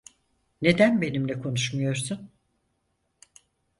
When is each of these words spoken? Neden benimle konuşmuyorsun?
Neden 0.61 1.01
benimle 1.01 1.39
konuşmuyorsun? 1.41 2.29